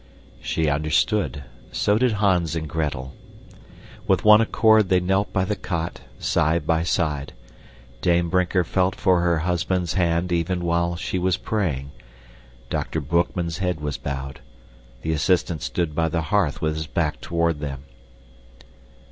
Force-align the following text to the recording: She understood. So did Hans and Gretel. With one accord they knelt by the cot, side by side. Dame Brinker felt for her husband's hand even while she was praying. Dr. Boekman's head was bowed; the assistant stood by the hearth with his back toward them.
She 0.41 0.67
understood. 0.67 1.43
So 1.71 1.99
did 1.99 2.13
Hans 2.13 2.55
and 2.55 2.67
Gretel. 2.67 3.13
With 4.07 4.25
one 4.25 4.41
accord 4.41 4.89
they 4.89 4.99
knelt 4.99 5.31
by 5.31 5.45
the 5.45 5.55
cot, 5.55 6.01
side 6.17 6.65
by 6.65 6.81
side. 6.81 7.33
Dame 8.01 8.27
Brinker 8.27 8.63
felt 8.63 8.95
for 8.95 9.21
her 9.21 9.37
husband's 9.45 9.93
hand 9.93 10.31
even 10.31 10.61
while 10.65 10.95
she 10.95 11.19
was 11.19 11.37
praying. 11.37 11.91
Dr. 12.71 12.99
Boekman's 12.99 13.59
head 13.59 13.79
was 13.79 13.99
bowed; 13.99 14.39
the 15.03 15.11
assistant 15.11 15.61
stood 15.61 15.93
by 15.93 16.09
the 16.09 16.21
hearth 16.33 16.63
with 16.63 16.77
his 16.77 16.87
back 16.87 17.21
toward 17.21 17.59
them. 17.59 17.83